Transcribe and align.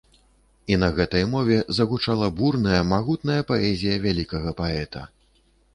І 0.75 0.77
на 0.83 0.87
гэтай 0.99 1.25
мове 1.33 1.57
загучала 1.81 2.31
бурная, 2.41 2.81
магутная 2.95 3.39
паэзія 3.53 3.95
вялікага 4.09 4.49
паэта. 4.65 5.11